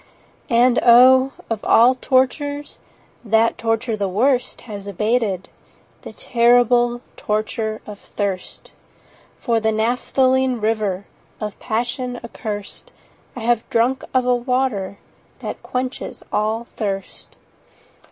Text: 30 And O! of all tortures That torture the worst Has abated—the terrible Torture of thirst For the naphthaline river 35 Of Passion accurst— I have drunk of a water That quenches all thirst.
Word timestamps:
30 0.49 0.55
And 0.59 0.79
O! 0.81 1.31
of 1.47 1.63
all 1.63 1.93
tortures 1.93 2.79
That 3.23 3.55
torture 3.59 3.95
the 3.95 4.07
worst 4.09 4.61
Has 4.61 4.87
abated—the 4.87 6.13
terrible 6.13 7.01
Torture 7.15 7.81
of 7.85 7.99
thirst 7.99 8.71
For 9.39 9.59
the 9.59 9.69
naphthaline 9.69 10.59
river 10.59 11.05
35 11.39 11.47
Of 11.53 11.59
Passion 11.59 12.19
accurst— 12.23 12.91
I 13.35 13.41
have 13.41 13.69
drunk 13.69 14.03
of 14.11 14.25
a 14.25 14.33
water 14.35 14.97
That 15.41 15.61
quenches 15.61 16.23
all 16.33 16.65
thirst. 16.77 17.35